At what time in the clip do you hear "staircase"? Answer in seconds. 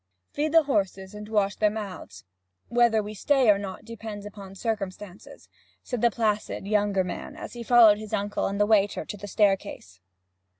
9.27-9.99